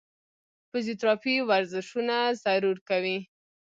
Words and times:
فزيوتراپي 0.69 1.35
ورزشونه 1.49 2.15
ضرور 2.43 2.77
کوي- 2.89 3.17